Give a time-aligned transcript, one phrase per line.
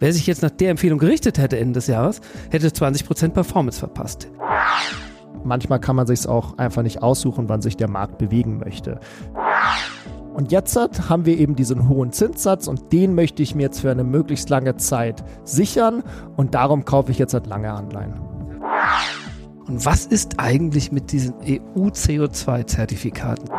[0.00, 4.28] Wer sich jetzt nach der Empfehlung gerichtet hätte Ende des Jahres, hätte 20% Performance verpasst.
[5.44, 9.00] Manchmal kann man sich es auch einfach nicht aussuchen, wann sich der Markt bewegen möchte.
[10.34, 10.76] Und jetzt
[11.08, 14.48] haben wir eben diesen hohen Zinssatz und den möchte ich mir jetzt für eine möglichst
[14.50, 16.04] lange Zeit sichern
[16.36, 18.20] und darum kaufe ich jetzt halt lange Anleihen.
[19.66, 23.50] Und was ist eigentlich mit diesen EU-CO2-Zertifikaten?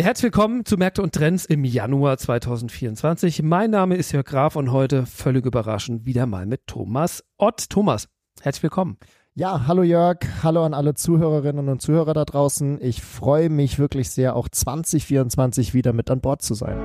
[0.00, 3.42] Ja, herzlich willkommen zu Märkte und Trends im Januar 2024.
[3.42, 7.68] Mein Name ist Jörg Graf und heute völlig überraschend wieder mal mit Thomas Ott.
[7.68, 8.08] Thomas,
[8.40, 8.96] herzlich willkommen.
[9.34, 12.80] Ja, hallo Jörg, hallo an alle Zuhörerinnen und Zuhörer da draußen.
[12.80, 16.78] Ich freue mich wirklich sehr, auch 2024 wieder mit an Bord zu sein.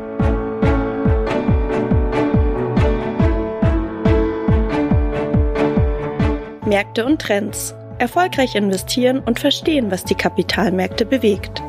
[6.66, 7.74] Märkte und Trends.
[7.98, 11.64] Erfolgreich investieren und verstehen, was die Kapitalmärkte bewegt.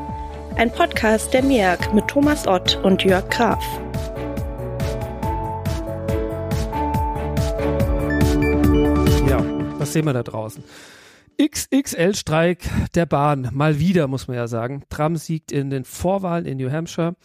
[0.57, 3.63] Ein Podcast der MEAG mit Thomas Ott und Jörg Graf.
[9.29, 9.45] Ja,
[9.77, 10.63] was sehen wir da draußen?
[11.39, 13.49] XXL-Streik der Bahn.
[13.53, 14.81] Mal wieder, muss man ja sagen.
[14.89, 17.15] Trump siegt in den Vorwahlen in New Hampshire.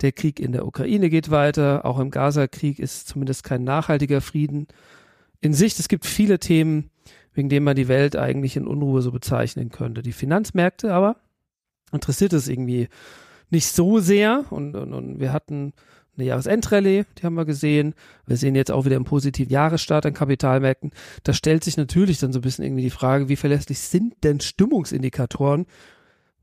[0.00, 1.84] Der Krieg in der Ukraine geht weiter.
[1.84, 4.68] Auch im Gaza-Krieg ist zumindest kein nachhaltiger Frieden
[5.42, 5.78] in Sicht.
[5.80, 6.88] Es gibt viele Themen,
[7.34, 10.00] wegen denen man die Welt eigentlich in Unruhe so bezeichnen könnte.
[10.00, 11.16] Die Finanzmärkte aber
[11.92, 12.88] interessiert es irgendwie
[13.50, 14.44] nicht so sehr.
[14.50, 15.72] Und, und, und wir hatten
[16.16, 17.94] eine Jahresendrallye, die haben wir gesehen.
[18.26, 20.92] Wir sehen jetzt auch wieder einen positiven Jahresstart an Kapitalmärkten.
[21.24, 24.40] Da stellt sich natürlich dann so ein bisschen irgendwie die Frage, wie verlässlich sind denn
[24.40, 25.66] Stimmungsindikatoren?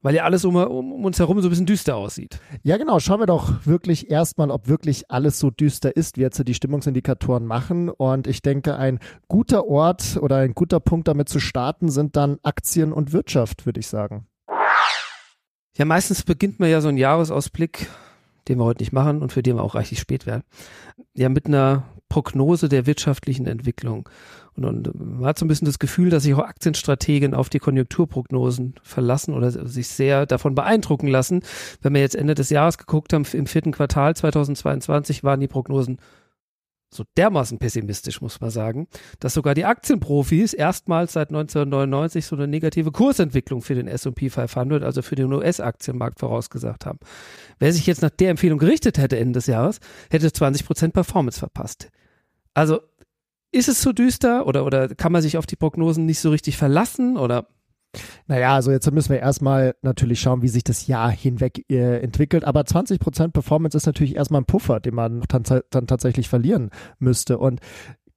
[0.03, 2.39] Weil ja alles um, um, uns herum so ein bisschen düster aussieht.
[2.63, 2.99] Ja, genau.
[2.99, 7.45] Schauen wir doch wirklich erstmal, ob wirklich alles so düster ist, wie jetzt die Stimmungsindikatoren
[7.45, 7.89] machen.
[7.89, 12.37] Und ich denke, ein guter Ort oder ein guter Punkt damit zu starten sind dann
[12.43, 14.27] Aktien und Wirtschaft, würde ich sagen.
[15.77, 17.87] Ja, meistens beginnt man ja so einen Jahresausblick,
[18.47, 20.43] den wir heute nicht machen und für den wir auch reichlich spät werden,
[21.13, 24.09] ja mit einer Prognose der wirtschaftlichen Entwicklung.
[24.55, 27.59] Und, und man hat so ein bisschen das Gefühl, dass sich auch Aktienstrategen auf die
[27.59, 31.43] Konjunkturprognosen verlassen oder sich sehr davon beeindrucken lassen.
[31.81, 35.99] Wenn wir jetzt Ende des Jahres geguckt haben, im vierten Quartal 2022 waren die Prognosen
[36.89, 38.87] so dermaßen pessimistisch, muss man sagen,
[39.19, 44.83] dass sogar die Aktienprofis erstmals seit 1999 so eine negative Kursentwicklung für den S&P 500,
[44.83, 46.99] also für den US-Aktienmarkt vorausgesagt haben.
[47.59, 51.89] Wer sich jetzt nach der Empfehlung gerichtet hätte Ende des Jahres, hätte 20% Performance verpasst.
[52.53, 52.79] Also
[53.51, 56.57] ist es so düster oder, oder kann man sich auf die Prognosen nicht so richtig
[56.57, 57.47] verlassen oder
[58.27, 62.43] naja, also jetzt müssen wir erstmal natürlich schauen, wie sich das Jahr hinweg äh, entwickelt.
[62.43, 67.37] Aber 20% Performance ist natürlich erstmal ein Puffer, den man dann, dann tatsächlich verlieren müsste.
[67.37, 67.61] Und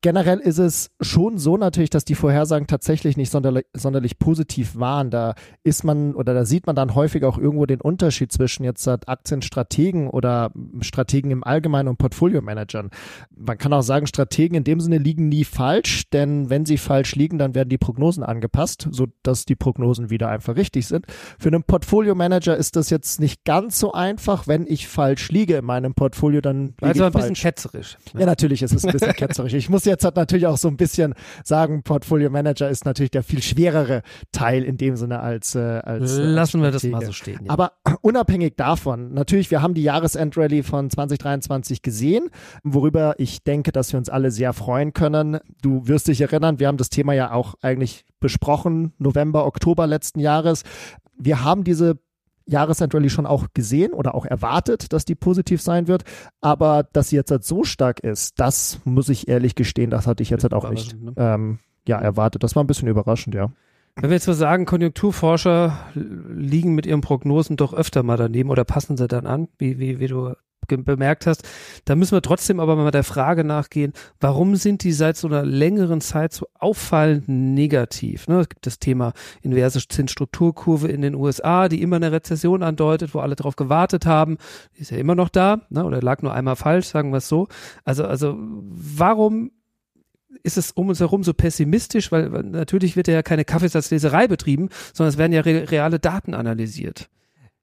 [0.03, 5.11] generell ist es schon so natürlich, dass die Vorhersagen tatsächlich nicht sonderlich, sonderlich positiv waren.
[5.11, 8.89] Da ist man oder da sieht man dann häufig auch irgendwo den Unterschied zwischen jetzt
[8.89, 12.91] Aktienstrategen oder Strategen im Allgemeinen und Portfolio-Managern.
[13.37, 17.15] Man kann auch sagen, Strategen in dem Sinne liegen nie falsch, denn wenn sie falsch
[17.15, 21.07] liegen, dann werden die Prognosen angepasst, sodass die Prognosen wieder einfach richtig sind.
[21.39, 24.47] Für einen Portfolio-Manager ist das jetzt nicht ganz so einfach.
[24.47, 27.99] Wenn ich falsch liege in meinem Portfolio, dann liege also ich ein bisschen ketzerisch.
[28.19, 29.53] Ja, natürlich ist es ein bisschen ketzerisch.
[29.53, 31.15] Ich muss jetzt hat natürlich auch so ein bisschen
[31.45, 34.03] sagen, Portfolio Manager ist natürlich der viel schwerere
[34.33, 37.41] Teil in dem Sinne als, äh, als äh, Lassen als wir das mal so stehen.
[37.45, 37.53] Ja.
[37.53, 42.31] Aber unabhängig davon, natürlich, wir haben die Jahresendrallye von 2023 gesehen,
[42.63, 45.39] worüber ich denke, dass wir uns alle sehr freuen können.
[45.63, 50.21] Du wirst dich erinnern, wir haben das Thema ja auch eigentlich besprochen, November, Oktober letzten
[50.21, 50.63] Jahres.
[51.19, 51.99] Wir haben diese
[52.51, 56.05] Jahresendrallye schon auch gesehen oder auch erwartet, dass die positiv sein wird.
[56.41, 60.23] Aber dass sie jetzt halt so stark ist, das muss ich ehrlich gestehen, das hatte
[60.23, 61.13] ich jetzt halt auch nicht ne?
[61.17, 62.43] ähm, ja, erwartet.
[62.43, 63.51] Das war ein bisschen überraschend, ja.
[63.97, 68.65] Wenn wir jetzt mal sagen, Konjunkturforscher liegen mit ihren Prognosen doch öfter mal daneben oder
[68.65, 70.35] passen sie dann an, wie, wie, wie du
[70.79, 71.49] bemerkt hast.
[71.85, 75.45] Da müssen wir trotzdem aber mal der Frage nachgehen, warum sind die seit so einer
[75.45, 78.29] längeren Zeit so auffallend negativ?
[78.29, 78.41] Ne?
[78.41, 83.21] Es gibt das Thema inverse Zinsstrukturkurve in den USA, die immer eine Rezession andeutet, wo
[83.21, 84.39] alle darauf gewartet haben.
[84.75, 85.85] Ist ja immer noch da, ne?
[85.85, 87.49] oder lag nur einmal falsch, sagen wir es so.
[87.85, 89.51] Also, also warum
[90.43, 94.69] ist es um uns herum so pessimistisch, weil, weil natürlich wird ja keine Kaffeesatzleserei betrieben,
[94.93, 97.09] sondern es werden ja re reale Daten analysiert.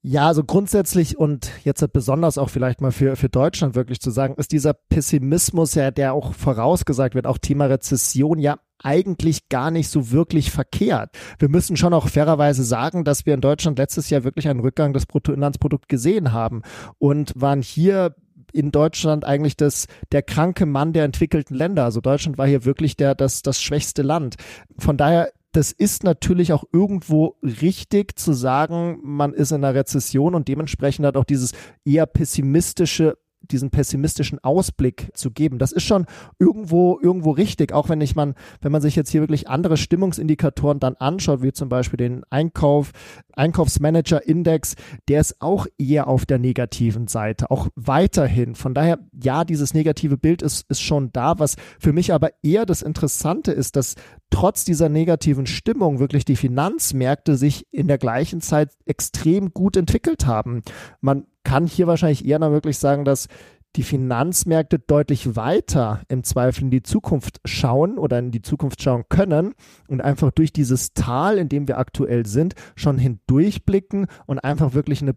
[0.03, 4.35] Ja, also grundsätzlich und jetzt besonders auch vielleicht mal für, für Deutschland wirklich zu sagen,
[4.37, 9.89] ist dieser Pessimismus ja, der auch vorausgesagt wird, auch Thema Rezession, ja eigentlich gar nicht
[9.89, 11.09] so wirklich verkehrt.
[11.39, 14.93] Wir müssen schon auch fairerweise sagen, dass wir in Deutschland letztes Jahr wirklich einen Rückgang
[14.93, 16.61] des Bruttoinlandsprodukts gesehen haben
[16.99, 18.15] und waren hier
[18.53, 21.83] in Deutschland eigentlich das, der kranke Mann der entwickelten Länder.
[21.83, 24.35] Also Deutschland war hier wirklich der, das, das schwächste Land.
[24.77, 30.35] Von daher das ist natürlich auch irgendwo richtig zu sagen, man ist in einer Rezession
[30.35, 31.53] und dementsprechend hat auch dieses
[31.85, 33.17] eher pessimistische
[33.51, 35.59] diesen pessimistischen Ausblick zu geben.
[35.59, 36.05] Das ist schon
[36.39, 40.79] irgendwo, irgendwo richtig, auch wenn ich man, wenn man sich jetzt hier wirklich andere Stimmungsindikatoren
[40.79, 42.91] dann anschaut, wie zum Beispiel den Einkauf,
[43.33, 44.75] Einkaufsmanager-Index,
[45.07, 48.55] der ist auch eher auf der negativen Seite, auch weiterhin.
[48.55, 51.39] Von daher, ja, dieses negative Bild ist, ist schon da.
[51.39, 53.95] Was für mich aber eher das Interessante ist, dass
[54.29, 60.25] trotz dieser negativen Stimmung wirklich die Finanzmärkte sich in der gleichen Zeit extrem gut entwickelt
[60.25, 60.61] haben.
[61.01, 63.29] Man kann hier wahrscheinlich eher noch wirklich sagen, dass
[63.77, 69.05] die Finanzmärkte deutlich weiter im Zweifel in die Zukunft schauen oder in die Zukunft schauen
[69.07, 69.53] können
[69.87, 75.01] und einfach durch dieses Tal, in dem wir aktuell sind, schon hindurchblicken und einfach wirklich
[75.01, 75.15] eine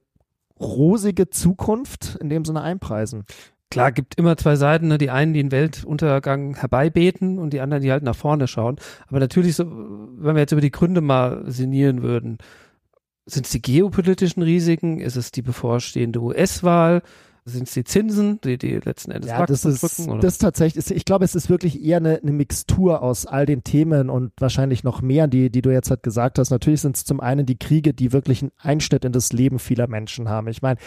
[0.61, 3.25] rosige Zukunft in dem Sinne einpreisen.
[3.69, 4.99] Klar, gibt immer zwei Seiten, ne?
[4.99, 8.77] die einen, die den Weltuntergang herbeibeten und die anderen, die halt nach vorne schauen.
[9.09, 12.39] Aber natürlich, so, wenn wir jetzt über die Gründe mal sinnieren würden,
[13.33, 15.01] sind es die geopolitischen Risiken?
[15.01, 17.03] Ist es die bevorstehende US-Wahl?
[17.47, 20.21] Sind es die Zinsen, die, die letzten Endes ja, das ist, drücken, oder?
[20.21, 24.11] das tatsächlich, ich glaube, es ist wirklich eher eine, eine Mixtur aus all den Themen
[24.11, 26.51] und wahrscheinlich noch mehr, die, die du jetzt halt gesagt hast.
[26.51, 29.89] Natürlich sind es zum einen die Kriege, die wirklich einen Einschnitt in das Leben vieler
[29.89, 30.49] Menschen haben.
[30.49, 30.79] Ich meine,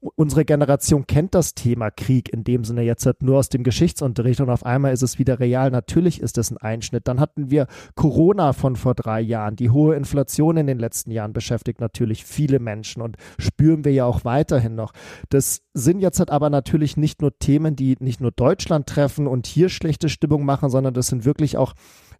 [0.00, 4.40] unsere Generation kennt das Thema Krieg in dem Sinne jetzt halt nur aus dem Geschichtsunterricht
[4.40, 5.70] und auf einmal ist es wieder real.
[5.70, 7.08] Natürlich ist das ein Einschnitt.
[7.08, 7.66] Dann hatten wir
[7.96, 9.56] Corona von vor drei Jahren.
[9.56, 14.04] Die hohe Inflation in den letzten Jahren beschäftigt natürlich viele Menschen und spüren wir ja
[14.04, 14.92] auch weiterhin noch.
[15.30, 19.46] Das sind jetzt halt aber natürlich nicht nur Themen, die nicht nur Deutschland treffen und
[19.46, 21.74] hier schlechte Stimmung machen, sondern das sind wirklich auch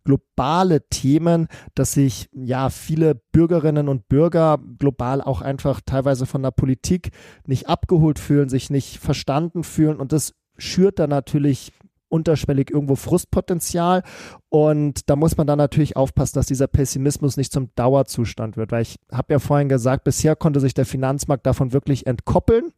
[0.04, 6.50] globale Themen, dass sich ja viele Bürgerinnen und Bürger global auch einfach teilweise von der
[6.50, 7.10] Politik
[7.46, 9.96] nicht abgeholt fühlen, sich nicht verstanden fühlen.
[9.96, 11.72] Und das schürt dann natürlich
[12.08, 14.02] unterschwellig irgendwo Frustpotenzial.
[14.48, 18.82] Und da muss man dann natürlich aufpassen, dass dieser Pessimismus nicht zum Dauerzustand wird, weil
[18.82, 22.72] ich habe ja vorhin gesagt, bisher konnte sich der Finanzmarkt davon wirklich entkoppeln.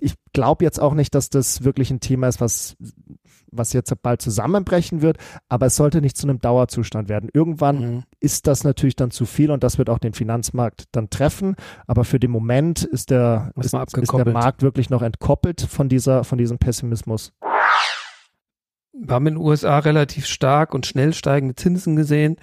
[0.00, 2.76] Ich glaube jetzt auch nicht, dass das wirklich ein Thema ist, was
[3.52, 5.18] was jetzt bald zusammenbrechen wird,
[5.48, 7.30] aber es sollte nicht zu einem Dauerzustand werden.
[7.32, 8.04] Irgendwann mhm.
[8.20, 11.56] ist das natürlich dann zu viel und das wird auch den Finanzmarkt dann treffen.
[11.86, 16.24] Aber für den Moment ist der, ist, ist der Markt wirklich noch entkoppelt von dieser,
[16.24, 17.32] von diesem Pessimismus.
[18.92, 22.36] Wir haben in den USA relativ stark und schnell steigende Zinsen gesehen.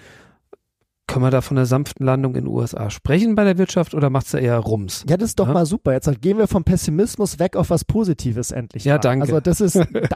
[1.07, 4.09] Können wir da von einer sanften Landung in den USA sprechen bei der Wirtschaft oder
[4.09, 5.05] macht es da eher Rums?
[5.07, 5.53] Ja, das ist doch ja?
[5.53, 5.93] mal super.
[5.93, 8.85] Jetzt gehen wir vom Pessimismus weg auf was Positives endlich.
[8.85, 8.99] Ja, mal.
[8.99, 9.21] danke.
[9.21, 9.75] Also das ist,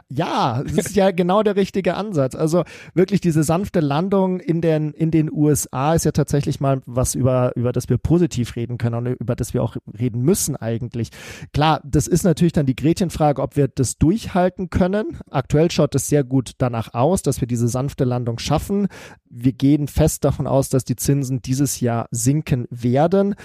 [0.09, 2.33] ja, das ist ja genau der richtige Ansatz.
[2.33, 2.63] Also
[2.95, 7.51] wirklich diese sanfte Landung in den, in den USA ist ja tatsächlich mal was, über,
[7.56, 11.09] über das wir positiv reden können und über das wir auch reden müssen eigentlich.
[11.53, 15.18] Klar, das ist natürlich dann die Gretchenfrage, ob wir das durchhalten können.
[15.30, 18.88] Aktuell schaut es sehr gut danach aus, dass wir diese sanfte Landung schaffen.
[19.30, 23.36] Wir gehen fest davon aus, dass dass die Zinsen dieses Jahr sinken werden.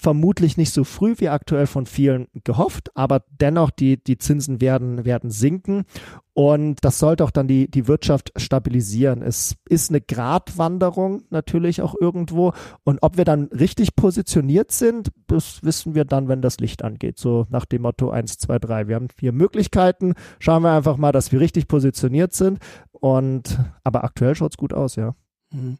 [0.00, 5.04] Vermutlich nicht so früh wie aktuell von vielen gehofft, aber dennoch die, die Zinsen werden,
[5.04, 5.86] werden sinken.
[6.34, 9.22] Und das sollte auch dann die, die Wirtschaft stabilisieren.
[9.22, 12.52] Es ist eine Gratwanderung natürlich auch irgendwo.
[12.84, 17.18] Und ob wir dann richtig positioniert sind, das wissen wir dann, wenn das Licht angeht.
[17.18, 18.86] So nach dem Motto 1, 2, 3.
[18.86, 20.14] Wir haben vier Möglichkeiten.
[20.38, 22.60] Schauen wir einfach mal, dass wir richtig positioniert sind.
[22.92, 25.16] Und aber aktuell schaut es gut aus, ja.
[25.50, 25.78] Mhm.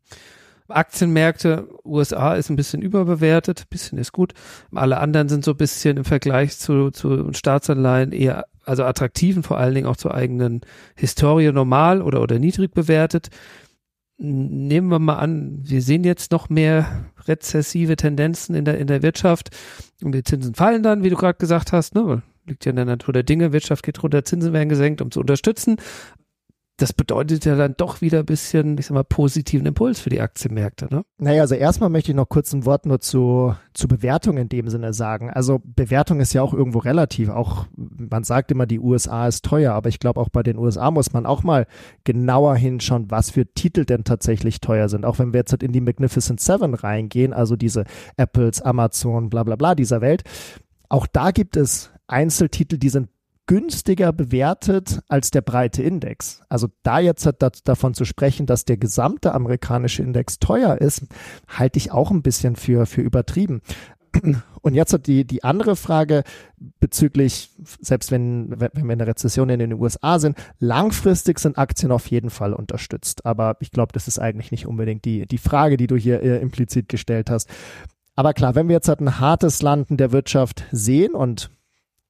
[0.68, 4.34] Aktienmärkte, USA ist ein bisschen überbewertet, ein bisschen ist gut.
[4.74, 9.58] Alle anderen sind so ein bisschen im Vergleich zu, zu Staatsanleihen eher, also attraktiven, vor
[9.58, 10.60] allen Dingen auch zur eigenen
[10.94, 13.28] Historie normal oder, oder niedrig bewertet.
[14.18, 19.02] Nehmen wir mal an, wir sehen jetzt noch mehr rezessive Tendenzen in der, in der
[19.02, 19.50] Wirtschaft
[20.02, 22.22] und die Zinsen fallen dann, wie du gerade gesagt hast, ne?
[22.44, 25.20] liegt ja in der Natur der Dinge, Wirtschaft geht runter, Zinsen werden gesenkt, um zu
[25.20, 25.76] unterstützen
[26.78, 30.20] das bedeutet ja dann doch wieder ein bisschen, ich sag mal, positiven Impuls für die
[30.20, 31.04] Aktienmärkte, ne?
[31.18, 34.68] Naja, also erstmal möchte ich noch kurz ein Wort nur zu, zu Bewertung in dem
[34.68, 35.28] Sinne sagen.
[35.28, 37.30] Also Bewertung ist ja auch irgendwo relativ.
[37.30, 40.92] Auch man sagt immer, die USA ist teuer, aber ich glaube auch bei den USA
[40.92, 41.66] muss man auch mal
[42.04, 45.04] genauer hinschauen, was für Titel denn tatsächlich teuer sind.
[45.04, 47.84] Auch wenn wir jetzt halt in die Magnificent Seven reingehen, also diese
[48.16, 50.22] Apples, Amazon, bla bla bla dieser Welt.
[50.88, 53.08] Auch da gibt es Einzeltitel, die sind
[53.48, 56.42] günstiger bewertet als der breite Index.
[56.48, 57.28] Also da jetzt
[57.64, 61.06] davon zu sprechen, dass der gesamte amerikanische Index teuer ist,
[61.48, 63.62] halte ich auch ein bisschen für, für übertrieben.
[64.62, 66.24] Und jetzt hat die, die andere Frage
[66.78, 67.50] bezüglich,
[67.80, 72.06] selbst wenn, wenn wir in der Rezession in den USA sind, langfristig sind Aktien auf
[72.08, 73.24] jeden Fall unterstützt.
[73.24, 76.38] Aber ich glaube, das ist eigentlich nicht unbedingt die, die Frage, die du hier äh,
[76.40, 77.48] implizit gestellt hast.
[78.14, 81.50] Aber klar, wenn wir jetzt halt ein hartes Landen der Wirtschaft sehen und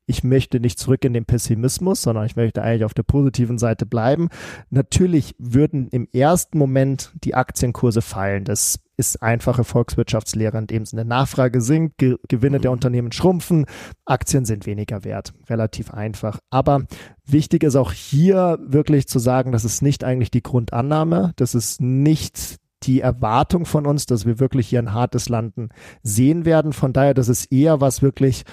[0.08, 3.86] ich möchte nicht zurück in den Pessimismus, sondern ich möchte eigentlich auf der positiven Seite
[3.86, 4.28] bleiben.
[4.70, 8.44] Natürlich würden im ersten Moment die Aktienkurse fallen.
[8.44, 11.04] Das ist einfache Volkswirtschaftslehre in dem Sinne.
[11.04, 12.76] Nachfrage sinkt, Ge Gewinne der mhm.
[12.76, 13.66] Unternehmen schrumpfen,
[14.06, 15.34] Aktien sind weniger wert.
[15.48, 16.40] Relativ einfach.
[16.50, 16.86] Aber
[17.24, 21.80] wichtig ist auch hier wirklich zu sagen, das ist nicht eigentlich die Grundannahme, das ist
[21.80, 25.68] nicht die Erwartung von uns, dass wir wirklich hier ein hartes Landen
[26.02, 26.72] sehen werden.
[26.72, 28.44] Von daher, das ist eher was wirklich,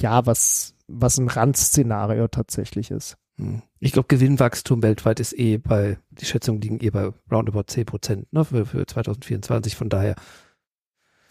[0.00, 3.16] ja, was, was ein Randszenario tatsächlich ist.
[3.38, 3.62] Hm.
[3.80, 8.32] Ich glaube, Gewinnwachstum weltweit ist eh bei, die Schätzungen liegen eh bei roundabout 10 Prozent
[8.32, 9.76] ne, für, für 2024.
[9.76, 10.14] Von daher.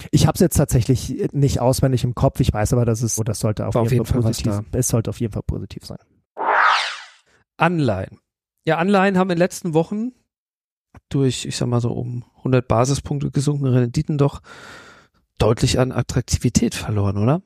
[0.09, 2.39] Ich habe es jetzt tatsächlich nicht auswendig im Kopf.
[2.39, 5.11] Ich weiß aber, dass es, das sollte auf, auf jeden, Fall, Fall positiv, es sollte
[5.11, 5.99] auf jeden Fall positiv sein.
[7.57, 8.19] Anleihen.
[8.65, 10.13] Ja, Anleihen haben in den letzten Wochen
[11.09, 14.41] durch, ich sag mal so, um 100 Basispunkte gesunkene Renditen doch
[15.37, 17.41] deutlich an Attraktivität verloren, oder?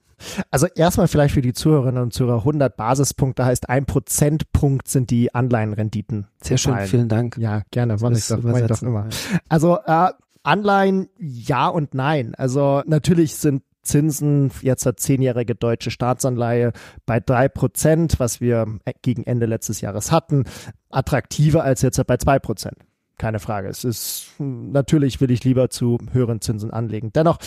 [0.51, 5.33] Also erstmal vielleicht für die Zuhörerinnen und Zuhörer 100 Basispunkte heißt ein Prozentpunkt sind die
[5.33, 6.27] Anleihenrenditen.
[6.41, 7.37] Sehr schön, vielen Dank.
[7.37, 9.07] Ja, gerne, wann ich doch, ich doch immer.
[9.49, 10.09] Also äh,
[10.43, 12.35] Anleihen ja und nein.
[12.35, 16.71] Also natürlich sind Zinsen, jetzt hat zehnjährige deutsche Staatsanleihe
[17.05, 18.65] bei drei Prozent, was wir
[19.03, 20.45] gegen Ende letztes Jahres hatten,
[20.89, 22.77] attraktiver als jetzt bei zwei Prozent
[23.17, 23.67] keine Frage.
[23.69, 27.11] Es ist, natürlich will ich lieber zu höheren Zinsen anlegen.
[27.13, 27.37] Dennoch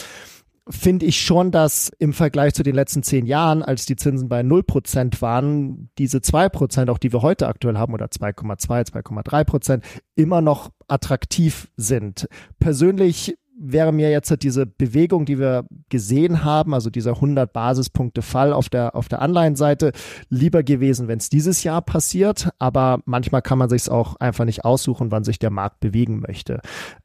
[0.70, 4.40] finde ich schon, dass im Vergleich zu den letzten zehn Jahren, als die Zinsen bei
[4.40, 9.84] 0% waren, diese 2%, auch die wir heute aktuell haben, oder 2,2, 2,3 Prozent,
[10.14, 12.28] immer noch attraktiv sind.
[12.58, 18.52] Persönlich wäre mir jetzt diese Bewegung, die wir gesehen haben, also dieser 100 Basispunkte Fall
[18.52, 19.92] auf der, auf der Anleihenseite,
[20.28, 22.50] lieber gewesen, wenn es dieses Jahr passiert.
[22.58, 26.60] Aber manchmal kann man sich auch einfach nicht aussuchen, wann sich der Markt bewegen möchte.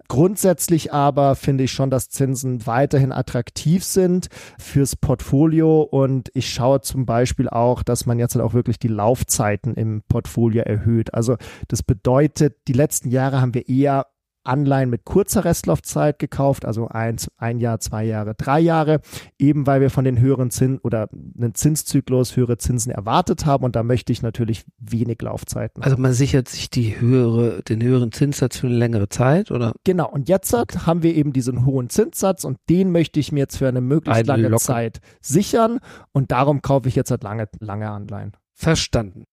[0.08, 4.28] Grundsätzlich aber finde ich schon, dass Zinsen weiterhin attraktiv sind
[4.60, 8.90] fürs Portfolio und ich schaue zum Beispiel auch, dass man jetzt halt auch wirklich die
[8.90, 11.14] Laufzeiten im Portfolio erhöht.
[11.14, 14.06] Also das bedeutet, die letzten Jahre haben wir eher
[14.44, 19.02] Anleihen mit kurzer Restlaufzeit gekauft, also eins, ein Jahr, zwei Jahre, drei Jahre,
[19.40, 23.76] eben weil wir von den höheren Zinsen oder einen Zinszyklus höhere Zinsen erwartet haben und
[23.76, 25.84] da möchte ich natürlich wenig Laufzeiten.
[25.84, 29.74] Also man sichert sich die höhere, den höheren Zinssatz für eine längere Zeit, oder?
[29.84, 33.58] Genau, und jetzt haben wir eben diesen hohen Zinssatz und den möchte ich mir jetzt
[33.58, 34.64] für eine möglichst eine lange Locke.
[34.64, 35.80] Zeit sichern
[36.12, 38.34] und darum kaufe ich jetzt halt lange, lange Anleihen.
[38.54, 39.26] Verstanden.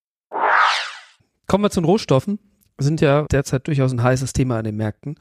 [1.46, 2.38] Kommen wir zu den Rohstoffen
[2.80, 5.16] sind ja derzeit durchaus ein heißes Thema an den Märkten.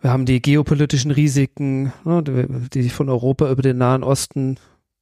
[0.00, 4.58] Wir haben die geopolitischen Risiken, ne, die sich von Europa über den Nahen Osten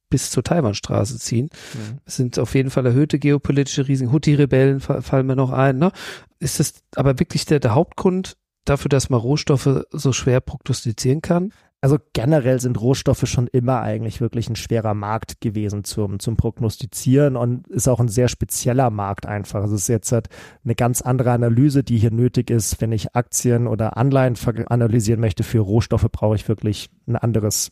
[0.09, 1.49] bis zur Taiwanstraße ziehen.
[1.73, 1.99] Mhm.
[2.05, 4.11] Es sind auf jeden Fall erhöhte geopolitische Risiken.
[4.11, 5.77] Houthi-Rebellen fallen mir noch ein.
[5.77, 5.91] Ne?
[6.39, 11.51] Ist das aber wirklich der, der Hauptgrund dafür, dass man Rohstoffe so schwer prognostizieren kann?
[11.79, 17.35] Also generell sind Rohstoffe schon immer eigentlich wirklich ein schwerer Markt gewesen zum, zum Prognostizieren
[17.35, 19.61] und ist auch ein sehr spezieller Markt einfach.
[19.61, 20.29] Also es ist jetzt halt
[20.63, 22.81] eine ganz andere Analyse, die hier nötig ist.
[22.81, 24.35] Wenn ich Aktien oder Anleihen
[24.67, 27.71] analysieren möchte für Rohstoffe, brauche ich wirklich ein anderes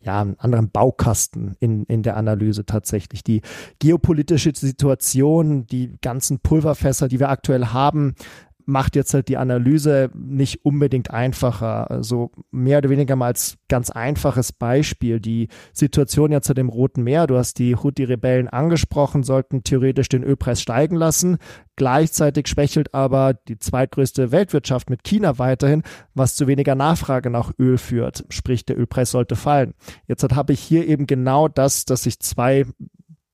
[0.00, 3.24] ja, einen anderen Baukasten in, in der Analyse tatsächlich.
[3.24, 3.42] Die
[3.80, 8.14] geopolitische Situation, die ganzen Pulverfässer, die wir aktuell haben,
[8.68, 11.90] macht jetzt halt die Analyse nicht unbedingt einfacher.
[11.90, 15.20] Also mehr oder weniger mal als ganz einfaches Beispiel.
[15.20, 20.22] Die Situation jetzt halt im Roten Meer, du hast die Houthi-Rebellen angesprochen, sollten theoretisch den
[20.22, 21.38] Ölpreis steigen lassen.
[21.76, 25.82] Gleichzeitig schwächelt aber die zweitgrößte Weltwirtschaft mit China weiterhin,
[26.14, 28.26] was zu weniger Nachfrage nach Öl führt.
[28.28, 29.72] Sprich, der Ölpreis sollte fallen.
[30.06, 32.66] Jetzt habe ich hier eben genau das, dass sich zwei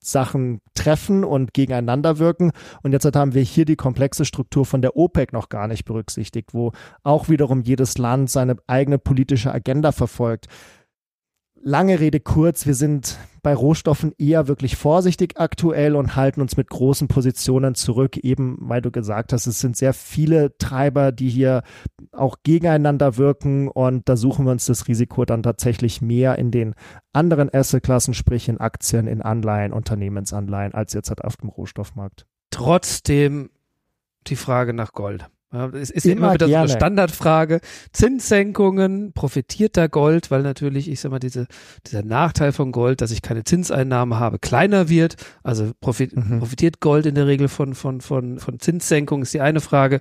[0.05, 2.51] Sachen treffen und gegeneinander wirken.
[2.83, 6.53] Und jetzt haben wir hier die komplexe Struktur von der OPEC noch gar nicht berücksichtigt,
[6.53, 6.71] wo
[7.03, 10.47] auch wiederum jedes Land seine eigene politische Agenda verfolgt
[11.65, 16.69] lange Rede kurz, wir sind bei Rohstoffen eher wirklich vorsichtig aktuell und halten uns mit
[16.69, 21.63] großen Positionen zurück, eben weil du gesagt hast, es sind sehr viele Treiber, die hier
[22.11, 26.75] auch gegeneinander wirken und da suchen wir uns das Risiko dann tatsächlich mehr in den
[27.13, 32.27] anderen Assetklassen, sprich in Aktien, in Anleihen, Unternehmensanleihen, als jetzt halt auf dem Rohstoffmarkt.
[32.51, 33.49] Trotzdem
[34.27, 35.29] die Frage nach Gold.
[35.73, 36.67] Es ist immer, immer wieder gerne.
[36.67, 37.61] so eine Standardfrage.
[37.93, 41.47] Zinssenkungen, profitiert da Gold, weil natürlich, ich sag mal, diese,
[41.87, 45.15] dieser Nachteil von Gold, dass ich keine Zinseinnahmen habe, kleiner wird.
[45.43, 46.39] Also profit, mhm.
[46.39, 49.99] profitiert Gold in der Regel von, von, von, von Zinssenkungen, ist die eine Frage.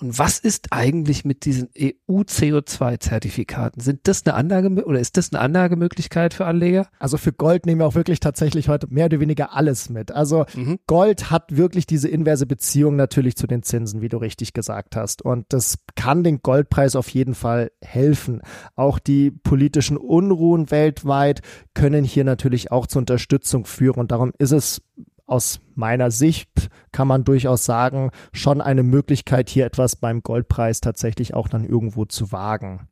[0.00, 3.80] Und was ist eigentlich mit diesen EU-CO2-Zertifikaten?
[3.80, 6.88] Sind das eine Anlage oder ist das eine Anlagemöglichkeit für Anleger?
[6.98, 10.10] Also für Gold nehmen wir auch wirklich tatsächlich heute mehr oder weniger alles mit.
[10.10, 10.78] Also mhm.
[10.86, 15.16] Gold hat wirklich diese inverse Beziehung natürlich zu den Zinsen, wie du richtig gesagt hast
[15.16, 15.22] hast.
[15.22, 18.42] Und das kann den Goldpreis auf jeden Fall helfen.
[18.74, 21.40] Auch die politischen Unruhen weltweit
[21.74, 24.00] können hier natürlich auch zur Unterstützung führen.
[24.00, 24.82] Und darum ist es
[25.26, 31.34] aus meiner Sicht, kann man durchaus sagen, schon eine Möglichkeit, hier etwas beim Goldpreis tatsächlich
[31.34, 32.88] auch dann irgendwo zu wagen.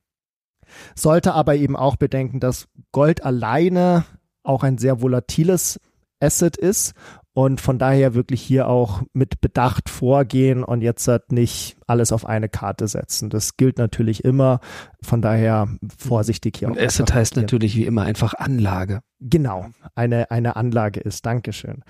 [0.96, 4.04] Sollte aber eben auch bedenken, dass Gold alleine
[4.42, 5.78] auch ein sehr volatiles
[6.20, 6.94] Asset ist
[7.34, 12.24] und von daher wirklich hier auch mit Bedacht vorgehen und jetzt halt nicht alles auf
[12.24, 13.28] eine Karte setzen.
[13.28, 14.60] Das gilt natürlich immer.
[15.02, 16.68] Von daher vorsichtig hier.
[16.68, 19.00] Und Asset heißt natürlich wie immer einfach Anlage.
[19.18, 21.26] Genau, eine, eine Anlage ist.
[21.26, 21.82] Dankeschön.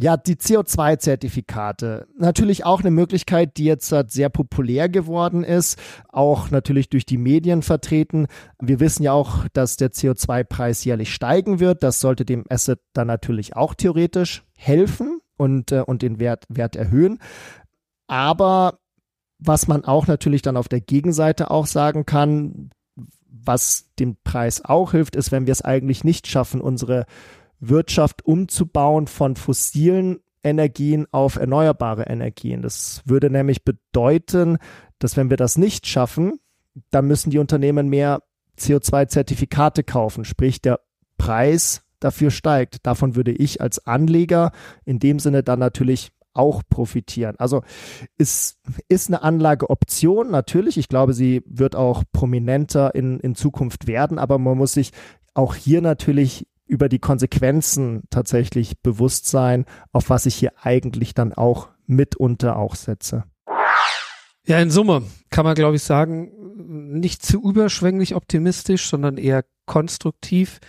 [0.00, 2.06] Ja, die CO2-Zertifikate.
[2.16, 5.78] Natürlich auch eine Möglichkeit, die jetzt halt sehr populär geworden ist,
[6.08, 8.26] auch natürlich durch die Medien vertreten.
[8.60, 11.82] Wir wissen ja auch, dass der CO2-Preis jährlich steigen wird.
[11.82, 16.76] Das sollte dem Asset dann natürlich auch theoretisch helfen und, äh, und den Wert, Wert
[16.76, 17.18] erhöhen.
[18.06, 18.78] Aber
[19.38, 22.70] was man auch natürlich dann auf der Gegenseite auch sagen kann,
[23.26, 27.06] was dem Preis auch hilft, ist, wenn wir es eigentlich nicht schaffen, unsere
[27.60, 32.62] Wirtschaft umzubauen von fossilen Energien auf erneuerbare Energien.
[32.62, 34.58] Das würde nämlich bedeuten,
[34.98, 36.38] dass wenn wir das nicht schaffen,
[36.90, 38.22] dann müssen die Unternehmen mehr
[38.58, 40.80] CO2-Zertifikate kaufen, sprich der
[41.16, 42.86] Preis dafür steigt.
[42.86, 44.52] Davon würde ich als Anleger
[44.84, 47.34] in dem Sinne dann natürlich auch profitieren.
[47.38, 47.62] Also
[48.16, 50.78] ist, ist eine Anlageoption natürlich.
[50.78, 54.92] Ich glaube, sie wird auch prominenter in, in Zukunft werden, aber man muss sich
[55.34, 61.32] auch hier natürlich über die Konsequenzen tatsächlich bewusst sein, auf was ich hier eigentlich dann
[61.32, 63.24] auch mitunter auch setze.
[64.46, 70.60] Ja, in Summe kann man, glaube ich, sagen, nicht zu überschwänglich optimistisch, sondern eher konstruktiv.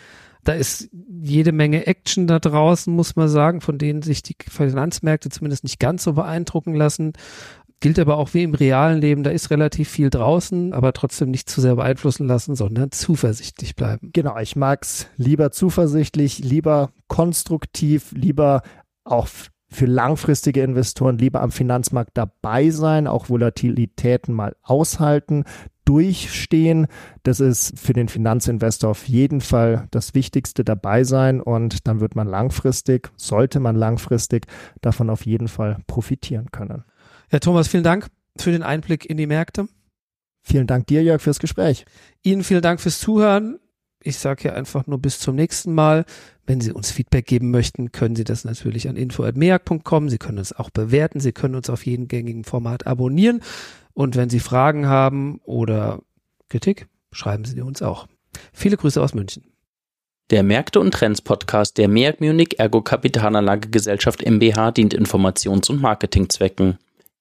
[0.43, 5.29] Da ist jede Menge Action da draußen, muss man sagen, von denen sich die Finanzmärkte
[5.29, 7.13] zumindest nicht ganz so beeindrucken lassen.
[7.81, 11.49] Gilt aber auch wie im realen Leben, da ist relativ viel draußen, aber trotzdem nicht
[11.49, 14.09] zu sehr beeinflussen lassen, sondern zuversichtlich bleiben.
[14.11, 18.63] Genau, ich mag's lieber zuversichtlich, lieber konstruktiv, lieber
[19.05, 19.27] auch
[19.71, 25.45] für langfristige Investoren lieber am Finanzmarkt dabei sein, auch Volatilitäten mal aushalten,
[25.85, 26.87] durchstehen.
[27.23, 32.15] Das ist für den Finanzinvestor auf jeden Fall das Wichtigste dabei sein und dann wird
[32.15, 34.47] man langfristig, sollte man langfristig
[34.81, 36.83] davon auf jeden Fall profitieren können.
[37.29, 38.07] Herr Thomas, vielen Dank
[38.37, 39.67] für den Einblick in die Märkte.
[40.41, 41.85] Vielen Dank dir, Jörg, fürs Gespräch.
[42.23, 43.59] Ihnen vielen Dank fürs Zuhören.
[44.01, 46.05] Ich sage ja einfach nur bis zum nächsten Mal.
[46.47, 50.09] Wenn Sie uns Feedback geben möchten, können Sie das natürlich an info.meag.com.
[50.09, 51.19] Sie können uns auch bewerten.
[51.19, 53.41] Sie können uns auf jedem gängigen Format abonnieren.
[53.93, 55.99] Und wenn Sie Fragen haben oder
[56.47, 58.07] Kritik, schreiben Sie uns auch.
[58.53, 59.43] Viele Grüße aus München.
[60.31, 65.81] Der Märkte und Trends Podcast der MEAG Munich Ergo Kapitalanlage Gesellschaft MBH dient Informations- und
[65.81, 66.79] Marketingzwecken.